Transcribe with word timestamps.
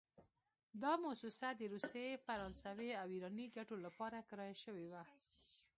دا 0.83 0.93
موسسه 1.05 1.49
د 1.55 1.61
روسي، 1.73 2.07
فرانسوي 2.25 2.91
او 3.01 3.07
ایراني 3.13 3.45
ګټو 3.57 3.75
لپاره 3.85 4.25
کرایه 4.29 4.57
شوې 4.63 4.85
وه. 4.91 5.03